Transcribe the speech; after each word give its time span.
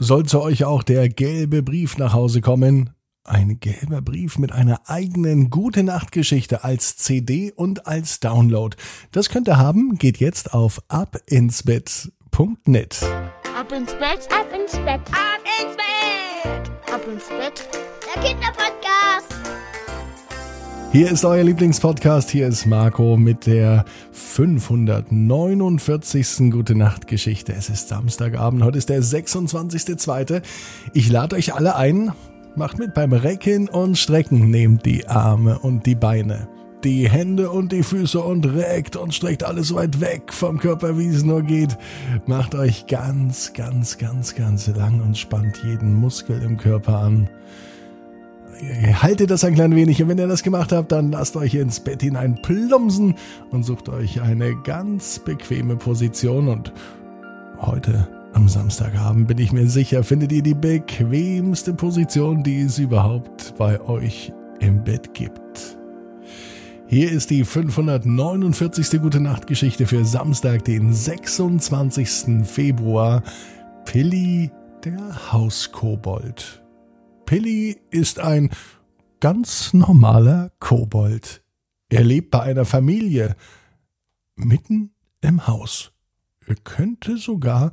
Soll 0.00 0.26
zu 0.26 0.40
euch 0.40 0.64
auch 0.64 0.84
der 0.84 1.08
gelbe 1.08 1.64
Brief 1.64 1.98
nach 1.98 2.12
Hause 2.12 2.40
kommen? 2.40 2.90
Ein 3.24 3.58
gelber 3.58 4.00
Brief 4.00 4.38
mit 4.38 4.52
einer 4.52 4.88
eigenen 4.88 5.50
Gute 5.50 5.82
Nacht 5.82 6.12
Geschichte 6.12 6.62
als 6.62 6.96
CD 6.96 7.50
und 7.50 7.88
als 7.88 8.20
Download. 8.20 8.76
Das 9.10 9.28
könnt 9.28 9.48
ihr 9.48 9.56
haben, 9.56 9.98
geht 9.98 10.18
jetzt 10.18 10.54
auf 10.54 10.80
abinsbett.net. 10.86 13.00
Ab 13.58 13.72
ins 13.72 13.92
Bett, 13.94 14.28
ab 14.30 14.46
ins 14.54 14.76
Bett, 14.76 15.00
ab 15.10 15.40
ins 15.60 15.76
Bett, 15.76 16.70
ab 16.94 17.02
ins 17.12 17.28
Bett. 17.28 17.68
Der 18.14 18.22
Kinderpodcast. 18.22 18.67
Hier 20.90 21.10
ist 21.10 21.26
euer 21.26 21.44
Lieblingspodcast. 21.44 22.30
Hier 22.30 22.48
ist 22.48 22.64
Marco 22.64 23.18
mit 23.18 23.44
der 23.44 23.84
549. 24.12 26.50
Gute 26.50 26.74
Nacht 26.74 27.06
Geschichte. 27.06 27.52
Es 27.52 27.68
ist 27.68 27.88
Samstagabend. 27.88 28.64
Heute 28.64 28.78
ist 28.78 28.88
der 28.88 29.02
26.2. 29.02 30.40
Ich 30.94 31.10
lade 31.10 31.36
euch 31.36 31.52
alle 31.52 31.76
ein. 31.76 32.12
Macht 32.56 32.78
mit 32.78 32.94
beim 32.94 33.12
Recken 33.12 33.68
und 33.68 33.98
Strecken. 33.98 34.50
Nehmt 34.50 34.86
die 34.86 35.06
Arme 35.06 35.58
und 35.58 35.84
die 35.84 35.94
Beine, 35.94 36.48
die 36.84 37.06
Hände 37.06 37.50
und 37.50 37.70
die 37.70 37.82
Füße 37.82 38.20
und 38.20 38.46
reckt 38.46 38.96
und 38.96 39.14
streckt 39.14 39.44
alles 39.44 39.68
so 39.68 39.74
weit 39.74 40.00
weg 40.00 40.32
vom 40.32 40.58
Körper, 40.58 40.98
wie 40.98 41.08
es 41.08 41.22
nur 41.22 41.42
geht. 41.42 41.76
Macht 42.26 42.54
euch 42.54 42.86
ganz, 42.86 43.52
ganz, 43.52 43.98
ganz, 43.98 44.34
ganz 44.34 44.68
lang 44.68 45.02
und 45.02 45.18
spannt 45.18 45.62
jeden 45.64 45.92
Muskel 45.92 46.42
im 46.42 46.56
Körper 46.56 47.00
an 47.00 47.28
haltet 49.02 49.30
das 49.30 49.44
ein 49.44 49.54
klein 49.54 49.74
wenig 49.74 50.02
und 50.02 50.08
wenn 50.08 50.18
ihr 50.18 50.26
das 50.26 50.42
gemacht 50.42 50.72
habt, 50.72 50.92
dann 50.92 51.12
lasst 51.12 51.36
euch 51.36 51.54
ins 51.54 51.80
Bett 51.80 52.02
hinein 52.02 52.40
plumpsen 52.42 53.14
und 53.50 53.64
sucht 53.64 53.88
euch 53.88 54.20
eine 54.20 54.54
ganz 54.62 55.18
bequeme 55.18 55.76
Position 55.76 56.48
und 56.48 56.72
heute 57.60 58.08
am 58.32 58.48
Samstagabend 58.48 59.26
bin 59.26 59.38
ich 59.38 59.52
mir 59.52 59.68
sicher, 59.68 60.04
findet 60.04 60.32
ihr 60.32 60.42
die 60.42 60.54
bequemste 60.54 61.74
Position, 61.74 62.42
die 62.42 62.60
es 62.60 62.78
überhaupt 62.78 63.54
bei 63.58 63.80
euch 63.80 64.32
im 64.60 64.84
Bett 64.84 65.14
gibt. 65.14 65.78
Hier 66.86 67.10
ist 67.10 67.30
die 67.30 67.44
549. 67.44 69.00
Gute 69.02 69.20
Nacht 69.20 69.46
Geschichte 69.46 69.86
für 69.86 70.04
Samstag, 70.04 70.64
den 70.64 70.92
26. 70.92 72.46
Februar. 72.46 73.22
Pilli, 73.84 74.50
der 74.84 75.32
Hauskobold. 75.32 76.62
Pilli 77.28 77.76
ist 77.90 78.20
ein 78.20 78.48
ganz 79.20 79.74
normaler 79.74 80.50
Kobold. 80.60 81.42
Er 81.90 82.02
lebt 82.02 82.30
bei 82.30 82.40
einer 82.40 82.64
Familie 82.64 83.36
mitten 84.34 84.92
im 85.20 85.46
Haus. 85.46 85.92
Er 86.46 86.54
könnte 86.54 87.18
sogar 87.18 87.70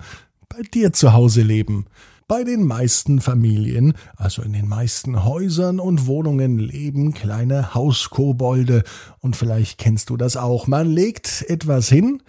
bei 0.49 0.61
dir 0.61 0.91
zu 0.91 1.13
Hause 1.13 1.41
leben. 1.41 1.85
Bei 2.27 2.43
den 2.43 2.65
meisten 2.65 3.21
Familien, 3.21 3.93
also 4.17 4.41
in 4.41 4.51
den 4.51 4.67
meisten 4.67 5.23
Häusern 5.23 5.79
und 5.79 6.05
Wohnungen 6.05 6.59
leben 6.59 7.13
kleine 7.13 7.73
Hauskobolde. 7.73 8.83
Und 9.21 9.37
vielleicht 9.37 9.77
kennst 9.77 10.09
du 10.09 10.17
das 10.17 10.35
auch. 10.35 10.67
Man 10.67 10.91
legt 10.91 11.45
etwas 11.47 11.87
hin, 11.87 12.21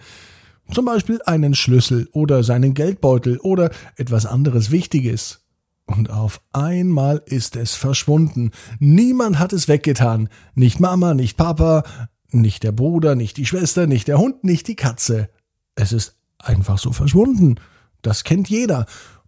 zum 0.71 0.85
Beispiel 0.85 1.19
einen 1.25 1.55
Schlüssel 1.55 2.07
oder 2.13 2.43
seinen 2.43 2.73
Geldbeutel 2.73 3.37
oder 3.39 3.69
etwas 3.97 4.25
anderes 4.25 4.71
Wichtiges. 4.71 5.41
Und 5.87 6.11
auf 6.11 6.41
einmal 6.51 7.23
ist 7.25 7.55
es 7.55 7.73
verschwunden. 7.73 8.51
Niemand 8.79 9.39
hat 9.39 9.53
es 9.53 9.67
weggetan. 9.67 10.29
Nicht 10.53 10.79
Mama, 10.79 11.13
nicht 11.13 11.37
Papa, 11.37 11.83
nicht 12.29 12.63
der 12.63 12.73
Bruder, 12.73 13.15
nicht 13.15 13.37
die 13.37 13.45
Schwester, 13.45 13.87
nicht 13.87 14.07
der 14.07 14.19
Hund, 14.19 14.43
nicht 14.43 14.67
die 14.67 14.75
Katze. 14.75 15.29
Es 15.75 15.93
ist 15.93 16.17
einfach 16.39 16.77
so 16.77 16.91
verschwunden. 16.91 17.55
Das 18.01 18.25
kennt 18.25 18.49
jeder. 18.49 18.85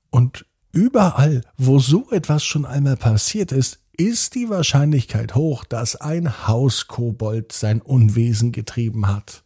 Und 0.10 0.46
überall, 0.74 1.42
wo 1.58 1.80
so 1.80 2.12
etwas 2.12 2.44
schon 2.44 2.66
einmal 2.66 2.98
passiert 2.98 3.54
ist, 3.54 3.80
ist 3.96 4.36
die 4.36 4.50
Wahrscheinlichkeit 4.50 5.36
hoch, 5.36 5.64
dass 5.66 5.96
ein 5.96 6.48
Hauskobold 6.48 7.52
sein 7.54 7.82
Unwesen 7.82 8.52
getrieben 8.52 9.08
hat. 9.08 9.44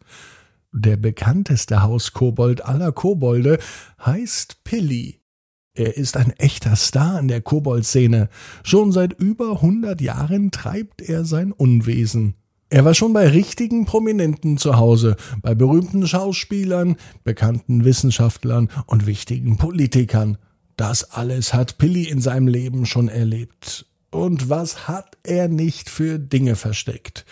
Der 0.72 0.96
bekannteste 0.96 1.82
Hauskobold 1.82 2.64
aller 2.64 2.90
Kobolde 2.90 3.58
heißt 4.04 4.64
Pilli. 4.64 5.20
Er 5.76 5.96
ist 5.96 6.16
ein 6.16 6.30
echter 6.38 6.76
Star 6.76 7.18
in 7.18 7.26
der 7.26 7.40
Kobold-Szene. 7.40 8.28
Schon 8.62 8.92
seit 8.92 9.12
über 9.14 9.56
100 9.56 10.00
Jahren 10.00 10.52
treibt 10.52 11.02
er 11.02 11.24
sein 11.24 11.50
Unwesen. 11.50 12.34
Er 12.70 12.84
war 12.84 12.94
schon 12.94 13.12
bei 13.12 13.26
richtigen 13.26 13.84
Prominenten 13.84 14.56
zu 14.56 14.76
Hause, 14.76 15.16
bei 15.42 15.56
berühmten 15.56 16.06
Schauspielern, 16.06 16.94
bekannten 17.24 17.84
Wissenschaftlern 17.84 18.70
und 18.86 19.06
wichtigen 19.06 19.56
Politikern. 19.56 20.38
Das 20.76 21.10
alles 21.10 21.52
hat 21.52 21.76
Pilli 21.76 22.04
in 22.04 22.20
seinem 22.20 22.46
Leben 22.46 22.86
schon 22.86 23.08
erlebt. 23.08 23.86
Und 24.12 24.48
was 24.48 24.86
hat 24.86 25.16
er 25.24 25.48
nicht 25.48 25.90
für 25.90 26.20
Dinge 26.20 26.54
versteckt? 26.54 27.24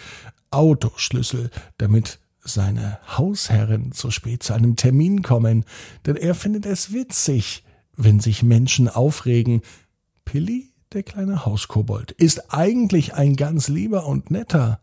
Autoschlüssel, 0.51 1.53
damit 1.79 2.19
seine 2.41 2.99
Hausherren 3.07 3.93
zu 3.93 4.11
spät 4.11 4.43
zu 4.43 4.53
einem 4.53 4.75
Termin 4.75 5.23
kommen, 5.23 5.65
denn 6.07 6.17
er 6.17 6.35
findet 6.35 6.67
es 6.67 6.93
witzig, 6.93 7.63
wenn 8.05 8.21
sich 8.21 8.43
Menschen 8.43 8.89
aufregen. 8.89 9.63
Pilli, 10.25 10.73
der 10.93 11.03
kleine 11.03 11.45
Hauskobold, 11.45 12.13
ist 12.13 12.53
eigentlich 12.53 13.15
ein 13.15 13.37
ganz 13.37 13.69
lieber 13.69 14.07
und 14.07 14.31
netter. 14.31 14.81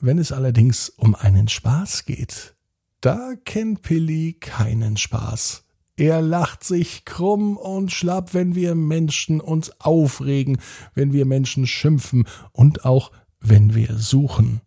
Wenn 0.00 0.18
es 0.18 0.32
allerdings 0.32 0.88
um 0.88 1.14
einen 1.14 1.48
Spaß 1.48 2.04
geht, 2.04 2.54
da 3.00 3.34
kennt 3.44 3.82
Pilli 3.82 4.34
keinen 4.34 4.96
Spaß. 4.96 5.64
Er 5.96 6.22
lacht 6.22 6.64
sich 6.64 7.04
krumm 7.04 7.56
und 7.56 7.92
schlapp, 7.92 8.34
wenn 8.34 8.54
wir 8.54 8.74
Menschen 8.74 9.40
uns 9.40 9.80
aufregen, 9.80 10.58
wenn 10.94 11.12
wir 11.12 11.26
Menschen 11.26 11.66
schimpfen 11.66 12.26
und 12.52 12.84
auch 12.84 13.12
wenn 13.40 13.74
wir 13.74 13.96
suchen. 13.98 14.60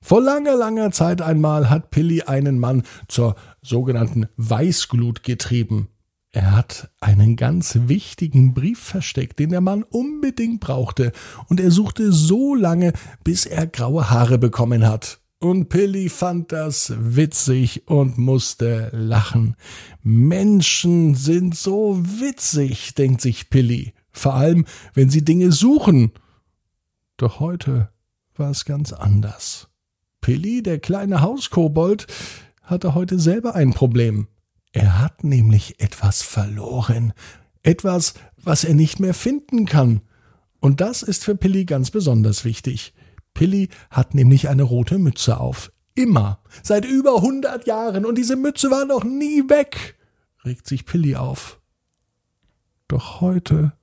Vor 0.00 0.20
langer, 0.20 0.54
langer 0.54 0.90
Zeit 0.90 1.22
einmal 1.22 1.70
hat 1.70 1.90
Pilli 1.90 2.22
einen 2.22 2.58
Mann 2.58 2.82
zur 3.08 3.36
sogenannten 3.62 4.28
Weißglut 4.36 5.22
getrieben. 5.22 5.88
Er 6.34 6.50
hat 6.50 6.90
einen 6.98 7.36
ganz 7.36 7.78
wichtigen 7.86 8.54
Brief 8.54 8.80
versteckt, 8.80 9.38
den 9.38 9.50
der 9.50 9.60
Mann 9.60 9.84
unbedingt 9.84 10.58
brauchte, 10.58 11.12
und 11.46 11.60
er 11.60 11.70
suchte 11.70 12.12
so 12.12 12.56
lange, 12.56 12.92
bis 13.22 13.46
er 13.46 13.68
graue 13.68 14.10
Haare 14.10 14.36
bekommen 14.36 14.84
hat. 14.84 15.20
Und 15.38 15.68
Pilli 15.68 16.08
fand 16.08 16.50
das 16.50 16.92
witzig 16.98 17.86
und 17.86 18.18
musste 18.18 18.90
lachen. 18.92 19.54
Menschen 20.02 21.14
sind 21.14 21.54
so 21.54 22.02
witzig, 22.02 22.94
denkt 22.94 23.20
sich 23.20 23.48
Pilli, 23.48 23.94
vor 24.10 24.34
allem 24.34 24.64
wenn 24.92 25.10
sie 25.10 25.24
Dinge 25.24 25.52
suchen. 25.52 26.10
Doch 27.16 27.38
heute 27.38 27.90
war 28.34 28.50
es 28.50 28.64
ganz 28.64 28.92
anders. 28.92 29.68
Pilli, 30.20 30.64
der 30.64 30.80
kleine 30.80 31.20
Hauskobold, 31.20 32.08
hatte 32.60 32.96
heute 32.96 33.20
selber 33.20 33.54
ein 33.54 33.72
Problem. 33.72 34.26
Er 34.74 34.98
hat 34.98 35.22
nämlich 35.22 35.80
etwas 35.80 36.22
verloren, 36.22 37.12
etwas, 37.62 38.14
was 38.42 38.64
er 38.64 38.74
nicht 38.74 38.98
mehr 38.98 39.14
finden 39.14 39.66
kann. 39.66 40.00
Und 40.58 40.80
das 40.80 41.04
ist 41.04 41.24
für 41.24 41.36
Pilli 41.36 41.64
ganz 41.64 41.92
besonders 41.92 42.44
wichtig. 42.44 42.92
Pilli 43.34 43.68
hat 43.88 44.14
nämlich 44.14 44.48
eine 44.48 44.64
rote 44.64 44.98
Mütze 44.98 45.38
auf. 45.38 45.70
Immer. 45.94 46.40
Seit 46.64 46.84
über 46.84 47.22
hundert 47.22 47.68
Jahren. 47.68 48.04
Und 48.04 48.18
diese 48.18 48.34
Mütze 48.34 48.68
war 48.72 48.84
noch 48.84 49.04
nie 49.04 49.48
weg. 49.48 49.96
regt 50.44 50.66
sich 50.66 50.84
Pilli 50.84 51.14
auf. 51.14 51.60
Doch 52.88 53.20
heute 53.20 53.74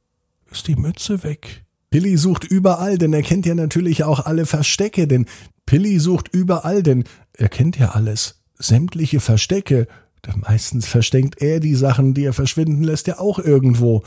ist 0.51 0.67
die 0.67 0.75
Mütze 0.75 1.23
weg. 1.23 1.63
Pilli 1.89 2.17
sucht 2.17 2.43
überall, 2.43 2.97
denn 2.97 3.13
er 3.13 3.23
kennt 3.23 3.45
ja 3.45 3.55
natürlich 3.55 4.03
auch 4.03 4.25
alle 4.25 4.45
Verstecke, 4.45 5.07
denn 5.07 5.25
Pilli 5.65 5.99
sucht 5.99 6.27
überall, 6.33 6.83
denn 6.83 7.05
er 7.31 7.47
kennt 7.47 7.77
ja 7.77 7.91
alles. 7.91 8.43
Sämtliche 8.55 9.21
Verstecke, 9.21 9.87
denn 10.25 10.41
meistens 10.41 10.87
versteckt 10.87 11.41
er 11.41 11.59
die 11.59 11.75
Sachen, 11.75 12.13
die 12.13 12.25
er 12.25 12.33
verschwinden 12.33 12.83
lässt, 12.83 13.07
ja 13.07 13.19
auch 13.19 13.39
irgendwo. 13.39 14.03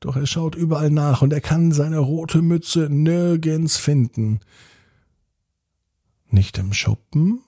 Doch 0.00 0.16
er 0.16 0.26
schaut 0.26 0.56
überall 0.56 0.90
nach 0.90 1.22
und 1.22 1.32
er 1.32 1.40
kann 1.40 1.70
seine 1.70 1.98
rote 1.98 2.42
Mütze 2.42 2.88
nirgends 2.90 3.76
finden. 3.76 4.40
Nicht 6.28 6.58
im 6.58 6.72
Schuppen, 6.72 7.42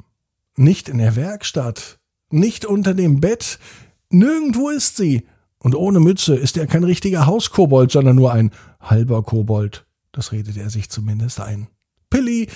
nicht 0.57 0.89
in 0.89 0.99
der 0.99 1.17
Werkstatt, 1.17 1.99
nicht 2.31 2.65
unter 2.65 2.95
dem 2.95 3.21
Bett, 3.21 3.59
nirgendwo 4.11 4.69
ist 4.69 4.97
sie. 4.97 5.27
Und 5.59 5.75
ohne 5.75 5.99
Mütze 5.99 6.37
ist 6.37 6.57
er 6.57 6.67
kein 6.67 6.85
richtiger 6.85 7.27
Hauskobold, 7.27 7.91
sondern 7.91 8.17
nur 8.17 8.33
ein 8.33 8.53
halber 8.81 9.23
Kobold. 9.23 9.87
Das 10.13 10.31
redet 10.31 10.57
er 10.57 10.71
sich 10.71 10.91
zumindest 10.91 11.41
ein. 11.41 11.69
Pilli 12.11 12.49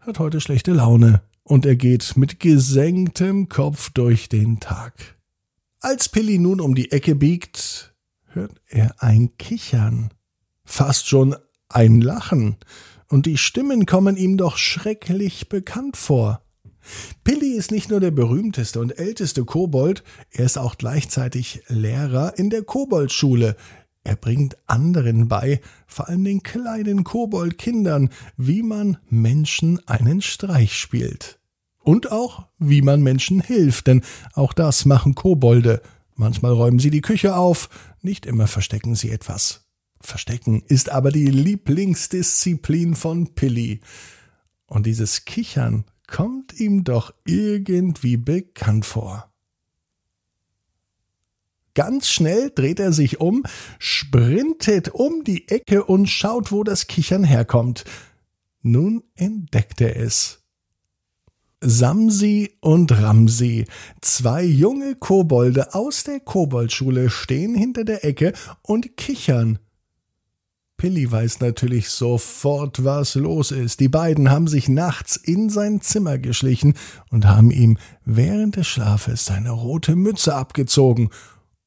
hat 0.00 0.18
heute 0.18 0.40
schlechte 0.40 0.72
Laune 0.72 1.20
und 1.48 1.64
er 1.64 1.76
geht 1.76 2.16
mit 2.16 2.40
gesenktem 2.40 3.48
Kopf 3.48 3.90
durch 3.90 4.28
den 4.28 4.60
Tag. 4.60 5.16
Als 5.80 6.08
Pilli 6.08 6.38
nun 6.38 6.60
um 6.60 6.74
die 6.74 6.92
Ecke 6.92 7.14
biegt, 7.14 7.94
hört 8.26 8.60
er 8.66 9.02
ein 9.02 9.36
Kichern, 9.38 10.10
fast 10.64 11.08
schon 11.08 11.36
ein 11.68 12.00
Lachen, 12.00 12.56
und 13.08 13.24
die 13.24 13.38
Stimmen 13.38 13.86
kommen 13.86 14.16
ihm 14.16 14.36
doch 14.36 14.58
schrecklich 14.58 15.48
bekannt 15.48 15.96
vor. 15.96 16.42
Pilli 17.24 17.52
ist 17.52 17.70
nicht 17.70 17.90
nur 17.90 18.00
der 18.00 18.10
berühmteste 18.10 18.80
und 18.80 18.98
älteste 18.98 19.44
Kobold, 19.44 20.04
er 20.30 20.44
ist 20.44 20.58
auch 20.58 20.76
gleichzeitig 20.76 21.62
Lehrer 21.68 22.38
in 22.38 22.50
der 22.50 22.62
Koboldschule. 22.62 23.56
Er 24.04 24.16
bringt 24.16 24.56
anderen 24.66 25.28
bei, 25.28 25.60
vor 25.86 26.08
allem 26.08 26.24
den 26.24 26.42
kleinen 26.42 27.04
Koboldkindern, 27.04 28.10
wie 28.36 28.62
man 28.62 28.98
Menschen 29.08 29.86
einen 29.86 30.22
Streich 30.22 30.76
spielt. 30.76 31.37
Und 31.88 32.12
auch, 32.12 32.46
wie 32.58 32.82
man 32.82 33.00
Menschen 33.00 33.40
hilft, 33.40 33.86
denn 33.86 34.02
auch 34.34 34.52
das 34.52 34.84
machen 34.84 35.14
Kobolde. 35.14 35.80
Manchmal 36.16 36.52
räumen 36.52 36.78
sie 36.78 36.90
die 36.90 37.00
Küche 37.00 37.34
auf, 37.34 37.70
nicht 38.02 38.26
immer 38.26 38.46
verstecken 38.46 38.94
sie 38.94 39.08
etwas. 39.08 39.70
Verstecken 39.98 40.62
ist 40.68 40.90
aber 40.90 41.10
die 41.10 41.30
Lieblingsdisziplin 41.30 42.94
von 42.94 43.34
Pilli. 43.34 43.80
Und 44.66 44.84
dieses 44.84 45.24
Kichern 45.24 45.86
kommt 46.06 46.60
ihm 46.60 46.84
doch 46.84 47.14
irgendwie 47.24 48.18
bekannt 48.18 48.84
vor. 48.84 49.32
Ganz 51.72 52.10
schnell 52.10 52.50
dreht 52.54 52.80
er 52.80 52.92
sich 52.92 53.18
um, 53.18 53.44
sprintet 53.78 54.90
um 54.90 55.24
die 55.24 55.48
Ecke 55.48 55.84
und 55.84 56.06
schaut, 56.06 56.52
wo 56.52 56.64
das 56.64 56.86
Kichern 56.86 57.24
herkommt. 57.24 57.86
Nun 58.60 59.04
entdeckt 59.14 59.80
er 59.80 59.96
es. 59.96 60.44
Samsi 61.60 62.52
und 62.60 62.92
Ramsi, 62.92 63.64
zwei 64.00 64.44
junge 64.44 64.94
Kobolde 64.94 65.74
aus 65.74 66.04
der 66.04 66.20
Koboldschule, 66.20 67.10
stehen 67.10 67.54
hinter 67.54 67.84
der 67.84 68.04
Ecke 68.04 68.32
und 68.62 68.96
kichern. 68.96 69.58
Pilli 70.76 71.10
weiß 71.10 71.40
natürlich 71.40 71.90
sofort, 71.90 72.84
was 72.84 73.16
los 73.16 73.50
ist. 73.50 73.80
Die 73.80 73.88
beiden 73.88 74.30
haben 74.30 74.46
sich 74.46 74.68
nachts 74.68 75.16
in 75.16 75.50
sein 75.50 75.80
Zimmer 75.80 76.18
geschlichen 76.18 76.74
und 77.10 77.26
haben 77.26 77.50
ihm 77.50 77.78
während 78.04 78.54
des 78.54 78.68
Schlafes 78.68 79.24
seine 79.24 79.50
rote 79.50 79.96
Mütze 79.96 80.36
abgezogen. 80.36 81.10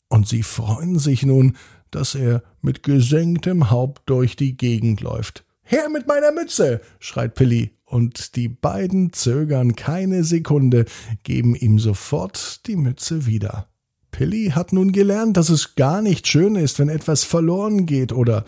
Und 0.07 0.29
sie 0.29 0.43
freuen 0.43 0.97
sich 0.97 1.23
nun, 1.23 1.57
dass 1.91 2.15
er 2.15 2.41
mit 2.61 2.83
gesenktem 2.83 3.69
Haupt 3.69 4.03
durch 4.09 4.37
die 4.37 4.55
Gegend 4.55 5.01
läuft. 5.01 5.43
Her 5.61 5.89
mit 5.89 6.07
meiner 6.07 6.31
Mütze! 6.31 6.79
schreit 6.99 7.35
Pilli, 7.35 7.75
und 7.91 8.35
die 8.35 8.47
beiden 8.47 9.11
zögern 9.11 9.75
keine 9.75 10.23
Sekunde, 10.23 10.85
geben 11.23 11.55
ihm 11.55 11.77
sofort 11.77 12.65
die 12.67 12.77
Mütze 12.77 13.25
wieder. 13.25 13.67
Pilli 14.11 14.51
hat 14.53 14.73
nun 14.73 14.91
gelernt, 14.91 15.37
dass 15.37 15.49
es 15.49 15.75
gar 15.75 16.01
nicht 16.01 16.27
schön 16.27 16.55
ist, 16.55 16.79
wenn 16.79 16.89
etwas 16.89 17.23
verloren 17.23 17.85
geht 17.85 18.11
oder 18.13 18.45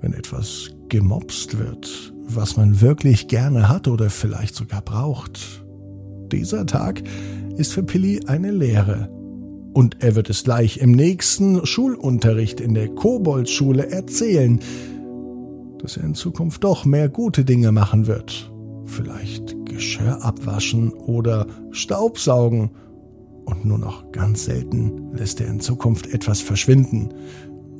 wenn 0.00 0.12
etwas 0.12 0.70
gemobst 0.88 1.58
wird, 1.58 2.12
was 2.24 2.56
man 2.56 2.80
wirklich 2.80 3.28
gerne 3.28 3.68
hat 3.68 3.86
oder 3.86 4.10
vielleicht 4.10 4.54
sogar 4.54 4.82
braucht. 4.82 5.64
Dieser 6.32 6.66
Tag 6.66 7.02
ist 7.56 7.72
für 7.72 7.82
Pilli 7.82 8.20
eine 8.26 8.50
Lehre. 8.50 9.10
Und 9.72 10.02
er 10.02 10.16
wird 10.16 10.30
es 10.30 10.42
gleich 10.42 10.78
im 10.78 10.92
nächsten 10.92 11.64
Schulunterricht 11.64 12.60
in 12.60 12.74
der 12.74 12.88
Koboldschule 12.88 13.90
erzählen, 13.90 14.60
dass 15.78 15.96
er 15.96 16.04
in 16.04 16.14
Zukunft 16.14 16.64
doch 16.64 16.84
mehr 16.84 17.08
gute 17.08 17.44
Dinge 17.44 17.72
machen 17.72 18.06
wird. 18.06 18.49
Vielleicht 18.90 19.54
Geschirr 19.66 20.24
abwaschen 20.24 20.92
oder 20.92 21.46
Staubsaugen. 21.70 22.70
Und 23.44 23.64
nur 23.64 23.78
noch 23.78 24.10
ganz 24.12 24.44
selten 24.44 25.12
lässt 25.14 25.40
er 25.40 25.46
in 25.46 25.60
Zukunft 25.60 26.12
etwas 26.12 26.40
verschwinden. 26.40 27.08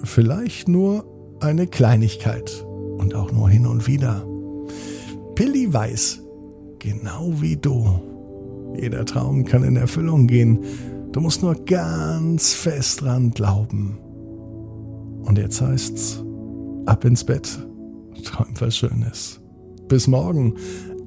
Vielleicht 0.05 0.69
nur 0.69 1.05
eine 1.41 1.67
Kleinigkeit 1.67 2.65
und 2.97 3.15
auch 3.15 3.33
nur 3.33 3.49
hin 3.49 3.67
und 3.67 3.87
wieder. 3.87 4.25
Pilli 5.35 5.73
weiß, 5.73 6.23
genau 6.79 7.33
wie 7.41 7.57
du, 7.57 8.01
jeder 8.77 9.05
Traum 9.05 9.45
kann 9.45 9.65
in 9.65 9.77
Erfüllung 9.77 10.27
gehen. 10.27 10.61
Du 11.13 11.21
musst 11.21 11.43
nur 11.43 11.55
ganz 11.55 12.53
fest 12.53 13.03
dran 13.03 13.31
glauben. 13.33 13.99
Und 15.23 15.39
jetzt 15.39 15.61
heißt's, 15.61 16.25
ab 16.87 17.05
ins 17.05 17.25
Bett, 17.25 17.67
träum 18.25 18.55
was 18.59 18.77
Schönes. 18.77 19.41
Bis 19.89 20.07
morgen, 20.07 20.55